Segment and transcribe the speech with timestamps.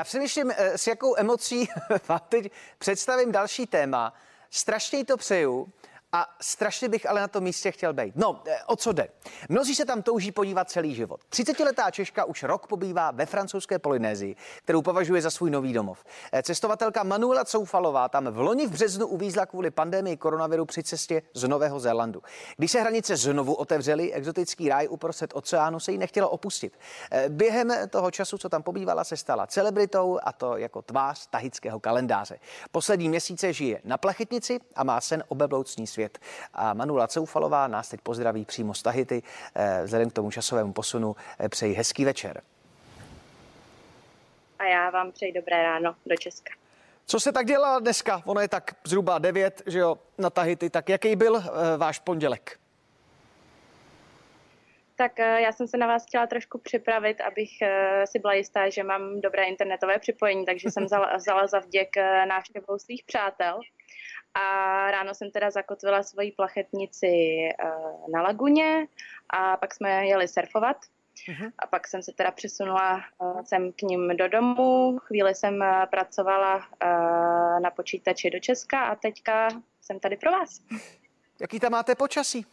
[0.00, 1.68] Já přemýšlím, eh, s jakou emocí
[2.08, 4.14] vám teď představím další téma.
[4.50, 5.72] Strašně to přeju.
[6.12, 8.16] A strašně bych ale na tom místě chtěl být.
[8.16, 9.08] No, eh, o co jde?
[9.48, 11.20] Mnozí se tam touží podívat celý život.
[11.30, 16.04] 30-letá Češka už rok pobývá ve francouzské Polynézii, kterou považuje za svůj nový domov.
[16.32, 21.22] Eh, cestovatelka Manuela Coufalová tam v loni v březnu uvízla kvůli pandemii koronaviru při cestě
[21.34, 22.22] z Nového Zélandu.
[22.56, 26.78] Když se hranice znovu otevřely, exotický ráj uprostřed oceánu se jí nechtělo opustit.
[27.10, 31.80] Eh, během toho času, co tam pobývala, se stala celebritou a to jako tvář tahického
[31.80, 32.38] kalendáře.
[32.72, 35.34] Poslední měsíce žije na plachetnici a má sen o
[35.84, 36.18] svět svět.
[36.54, 39.22] A Manula Coufalová nás teď pozdraví přímo z Tahity.
[39.54, 42.42] Eh, vzhledem k tomu časovému posunu eh, přeji hezký večer.
[44.58, 46.52] A já vám přeji dobré ráno do Česka.
[47.06, 48.22] Co se tak dělá dneska?
[48.26, 50.70] Ono je tak zhruba 9, že jo, na Tahiti.
[50.70, 51.42] Tak jaký byl uh,
[51.76, 52.58] váš pondělek?
[54.96, 57.50] Tak já jsem se na vás chtěla trošku připravit, abych
[58.04, 61.96] si byla jistá, že mám dobré internetové připojení, takže jsem vzala, vzala za vděk
[62.28, 63.60] návštěvou svých přátel.
[64.34, 67.70] A ráno jsem teda zakotvila svoji plachetnici eh,
[68.12, 68.86] na laguně
[69.30, 70.76] a pak jsme jeli surfovat.
[71.28, 71.52] Uh-huh.
[71.58, 74.98] A pak jsem se teda přesunula uh, sem k ním do domu.
[74.98, 76.68] Chvíli jsem uh, pracovala
[77.62, 79.48] na počítači do Česka a teďka
[79.80, 80.60] jsem tady pro vás.
[81.40, 82.46] Jaký tam máte počasí?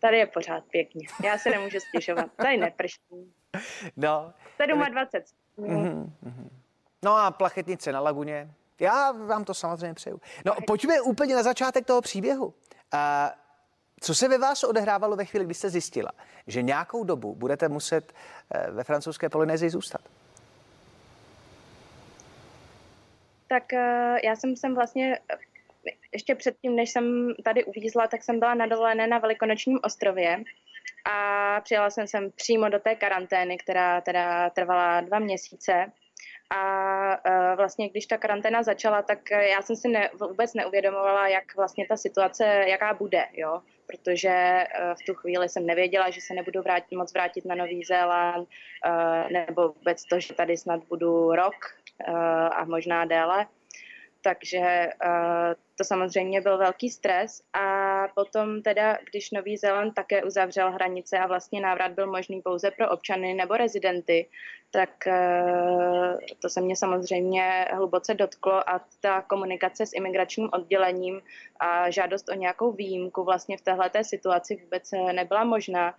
[0.00, 1.06] Tady je pořád pěkně.
[1.24, 2.26] Já se nemůžu stěžovat.
[2.36, 3.00] Tady neprší.
[3.96, 4.32] No.
[4.90, 5.68] 27.
[5.68, 6.48] Uh-huh, uh-huh.
[7.04, 8.50] No a plachetnice na laguně?
[8.80, 10.20] Já vám to samozřejmě přeju.
[10.44, 12.46] No, pojďme úplně na začátek toho příběhu.
[12.46, 12.50] Uh,
[14.00, 16.10] co se ve vás odehrávalo ve chvíli, kdy jste zjistila,
[16.46, 20.00] že nějakou dobu budete muset uh, ve francouzské Polynézii zůstat?
[23.48, 23.78] Tak uh,
[24.24, 25.18] já jsem sem vlastně
[26.12, 30.44] ještě předtím, než jsem tady uvízla, tak jsem byla na dovolené na Velikonočním ostrově
[31.04, 35.92] a přijela jsem sem přímo do té karantény, která teda trvala dva měsíce.
[36.50, 41.56] A uh, vlastně, když ta karanténa začala, tak já jsem si ne, vůbec neuvědomovala, jak
[41.56, 43.62] vlastně ta situace, jaká bude, jo.
[43.86, 47.84] Protože uh, v tu chvíli jsem nevěděla, že se nebudu vrátit, moc vrátit na Nový
[47.84, 48.48] Zéland,
[49.32, 51.54] nebo vůbec to, že tady snad budu rok
[52.50, 53.46] a možná déle.
[54.22, 54.88] Takže
[55.78, 57.73] to samozřejmě byl velký stres a
[58.08, 62.90] potom teda, když Nový Zéland také uzavřel hranice a vlastně návrat byl možný pouze pro
[62.90, 64.28] občany nebo rezidenty,
[64.70, 71.20] tak uh, to se mě samozřejmě hluboce dotklo a ta komunikace s imigračním oddělením
[71.60, 75.94] a žádost o nějakou výjimku vlastně v téhleté situaci vůbec nebyla možná.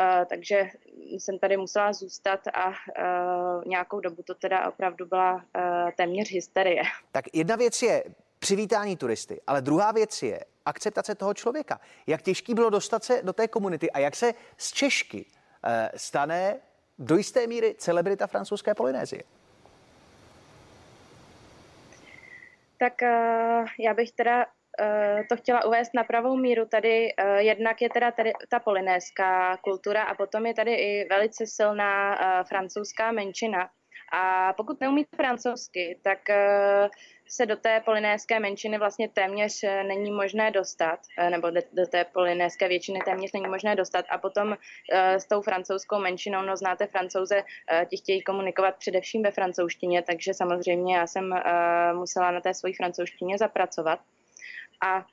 [0.00, 0.68] Uh, takže
[1.10, 5.40] jsem tady musela zůstat a uh, nějakou dobu to teda opravdu byla uh,
[5.96, 6.82] téměř hysterie.
[7.12, 8.04] Tak jedna věc je
[8.44, 11.80] přivítání turisty, ale druhá věc je akceptace toho člověka.
[12.06, 16.56] Jak těžký bylo dostat se do té komunity a jak se z Češky uh, stane
[16.98, 19.22] do jisté míry celebrita francouzské Polynézie?
[22.78, 24.46] Tak uh, já bych teda
[24.80, 26.66] Eh, to chtěla uvést na pravou míru.
[26.66, 31.46] Tady eh, jednak je teda tady ta polynéská kultura a potom je tady i velice
[31.46, 33.70] silná eh, francouzská menšina.
[34.16, 36.18] A pokud neumíte francouzsky, tak
[37.28, 42.98] se do té polynéské menšiny vlastně téměř není možné dostat, nebo do té polynéské většiny
[43.04, 44.04] téměř není možné dostat.
[44.08, 44.56] A potom
[44.92, 47.42] s tou francouzskou menšinou, no znáte francouze,
[47.90, 51.34] ti chtějí komunikovat především ve francouzštině, takže samozřejmě já jsem
[51.94, 54.00] musela na té svojí francouzštině zapracovat.
[54.86, 55.06] A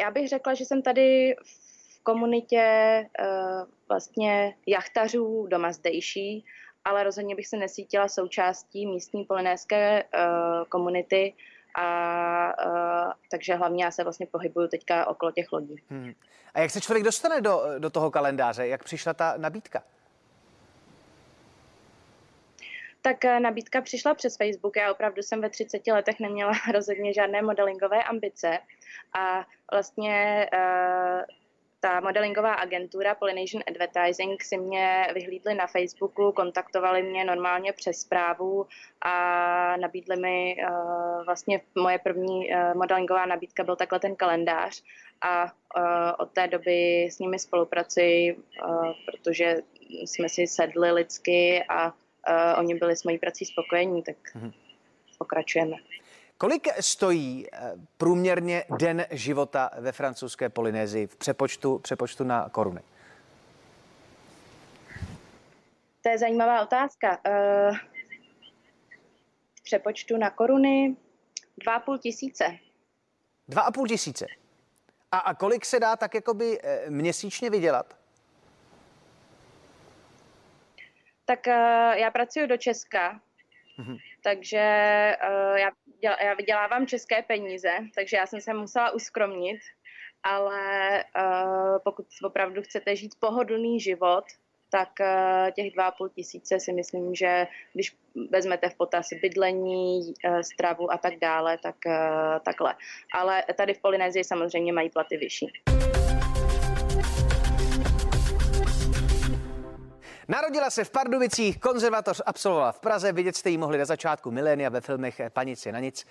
[0.00, 1.65] já bych řekla, že jsem tady v
[2.06, 2.64] komunitě
[3.20, 6.44] uh, vlastně jachtařů doma zdejší,
[6.84, 11.34] ale rozhodně bych se nesítila součástí místní polinéské uh, komunity,
[11.78, 11.86] a
[12.66, 15.76] uh, takže hlavně já se vlastně pohybuju teďka okolo těch lodí.
[15.90, 16.12] Hmm.
[16.54, 18.66] A jak se člověk dostane do, do toho kalendáře?
[18.66, 19.82] Jak přišla ta nabídka?
[23.06, 24.76] tak eh, nabídka přišla přes Facebook.
[24.76, 28.58] Já opravdu jsem ve 30 letech neměla rozhodně žádné modelingové ambice
[29.18, 31.22] a vlastně uh,
[31.80, 38.66] ta modelingová agentura Polynesian Advertising si mě vyhlídli na Facebooku, kontaktovali mě normálně přes zprávu
[39.00, 44.82] a nabídli mi uh, vlastně moje první uh, modelingová nabídka byl takhle ten kalendář
[45.20, 45.50] a uh,
[46.18, 49.56] od té doby s nimi spolupracuji, uh, protože
[49.90, 51.92] jsme si sedli lidsky a uh,
[52.58, 54.52] oni byli s mojí prací spokojení, tak mm-hmm.
[55.18, 55.76] pokračujeme.
[56.38, 62.80] Kolik stojí eh, průměrně den života ve francouzské Polynézii v přepočtu, přepočtu na koruny?
[66.02, 67.18] To je zajímavá otázka.
[67.26, 67.76] Uh,
[69.54, 70.96] v přepočtu na koruny
[71.64, 72.58] dva půl tisíce.
[73.48, 74.26] Dva a půl tisíce.
[75.12, 77.96] A, a kolik se dá tak jakoby měsíčně vydělat?
[81.24, 81.46] Tak
[81.94, 83.20] já pracuji do Česka,
[83.78, 83.98] mm-hmm.
[84.26, 84.62] Takže
[85.28, 85.70] uh, já,
[86.02, 89.60] děl, já vydělávám české peníze, takže já jsem se musela uskromnit,
[90.22, 90.58] ale
[91.04, 94.24] uh, pokud opravdu chcete žít pohodlný život,
[94.70, 97.96] tak uh, těch 2,5 tisíce si myslím, že když
[98.30, 101.92] vezmete v potaz bydlení, uh, stravu a tak dále, tak uh,
[102.44, 102.74] takhle.
[103.14, 105.52] Ale tady v Polynézii samozřejmě mají platy vyšší.
[110.28, 114.68] Narodila se v Pardubicích, konzervatoř absolvovala v Praze, vidět jste ji mohli na začátku milénia
[114.68, 116.06] ve filmech Panici na nic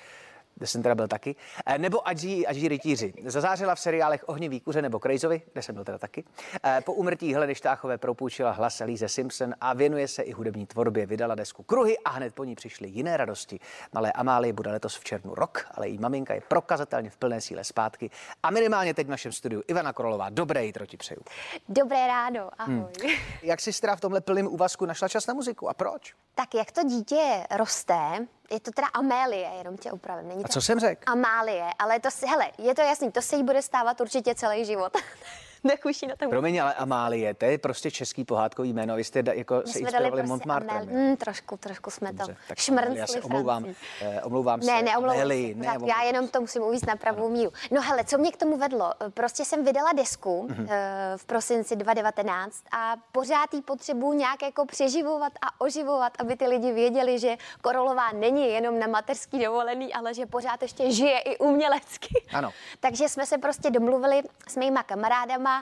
[0.55, 1.35] kde jsem teda byl taky,
[1.65, 3.13] eh, nebo Adží, Adží rytíři.
[3.25, 6.23] Zazářila v seriálech Ohnivý kuře nebo Krejzovi, kde jsem byl teda taky.
[6.63, 11.05] Eh, po umrtí Heleny Štáchové propůjčila hlas Líze Simpson a věnuje se i hudební tvorbě.
[11.05, 13.59] Vydala desku Kruhy a hned po ní přišly jiné radosti.
[13.93, 17.63] Malé Amálie bude letos v červnu rok, ale její maminka je prokazatelně v plné síle
[17.63, 18.09] zpátky.
[18.43, 20.29] A minimálně teď v našem studiu Ivana Korolová.
[20.29, 21.21] Dobré jitro ti přeju.
[21.69, 22.75] Dobré ráno, ahoj.
[22.75, 23.15] Hmm.
[23.43, 26.13] Jak jsi teda v tomhle plném úvazku našla čas na muziku a proč?
[26.35, 30.27] Tak jak to dítě roste, je to teda Amélie, jenom tě upravím.
[30.27, 31.01] Není a co jsem řekl?
[31.05, 34.65] Amálie, ale to si, hele, je to jasný, to se jí bude stávat určitě celý
[34.65, 34.97] život.
[35.65, 36.29] Nechuší na tom.
[36.29, 38.95] Promiň, ale Amálie, to je prostě český pohádkový jméno.
[38.95, 40.89] Vy jste da, jako My se inspirovali prostě Montmartrem.
[40.89, 42.23] Mm, trošku, trošku jsme to
[42.57, 42.99] šmrncli.
[42.99, 43.65] Já se omlouvám,
[44.01, 44.81] eh, omlouvám ne, se.
[44.83, 47.51] Neomlouvám Amélie, ne, Já jenom to musím uvíct na pravou míru.
[47.71, 48.93] No hele, co mě k tomu vedlo?
[49.09, 50.61] Prostě jsem vydala desku mm-hmm.
[50.61, 50.67] uh,
[51.17, 56.71] v prosinci 2019 a pořád jí potřebuji nějak jako přeživovat a oživovat, aby ty lidi
[56.71, 62.25] věděli, že Korolová není jenom na mateřský dovolený, ale že pořád ještě žije i umělecky.
[62.33, 62.51] Ano.
[62.79, 65.54] Takže jsme se prostě domluvili s mýma kamarádama,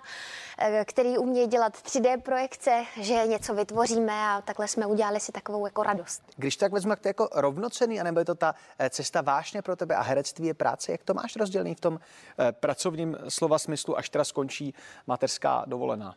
[0.58, 5.66] Eh, který umějí dělat 3D projekce, že něco vytvoříme a takhle jsme udělali si takovou
[5.66, 6.24] jako radost.
[6.36, 9.96] Když tak vezmu, to jako rovnocený, anebo je to ta eh, cesta vášně pro tebe
[9.96, 12.00] a herectví je práce, jak to máš rozdělený v tom
[12.40, 14.74] eh, pracovním slova smyslu, až teda skončí
[15.08, 16.14] mateřská dovolená?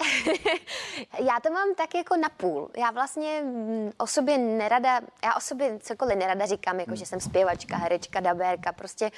[1.19, 2.71] já to mám tak jako na půl.
[2.77, 6.97] Já vlastně mm, o sobě nerada, já o sobě cokoliv nerada říkám, jako hmm.
[6.97, 9.11] že jsem zpěvačka, herečka, dabérka, prostě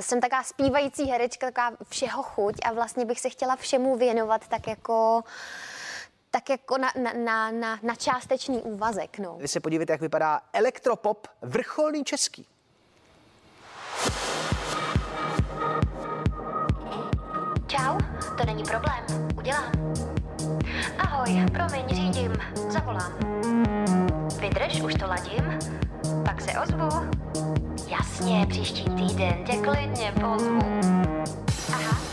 [0.00, 4.66] jsem taková zpívající herečka, taková všeho chuť a vlastně bych se chtěla všemu věnovat tak
[4.66, 5.22] jako
[6.30, 9.18] tak jako na, na, na, na, na částečný úvazek.
[9.18, 9.36] No.
[9.40, 12.46] Vy se podívejte, jak vypadá elektropop vrcholný český.
[17.66, 17.98] Čau,
[18.38, 19.04] to není problém,
[19.38, 19.72] udělám.
[20.98, 22.32] Ahoj, promiň, řídím,
[22.68, 23.12] zavolám.
[24.40, 25.58] Vydrž, už to ladím,
[26.24, 27.10] pak se ozvu.
[27.88, 30.60] Jasně, příští týden tě klidně pozvu.
[31.72, 32.07] Aha,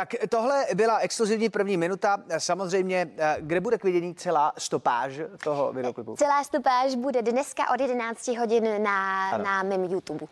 [0.00, 2.18] Tak tohle byla exkluzivní první minuta.
[2.38, 5.12] Samozřejmě, eh, kde bude k vidění celá stopáž
[5.44, 6.16] toho videoklipu?
[6.16, 10.26] Celá stopáž bude dneska od 11 hodin na, na mém YouTube.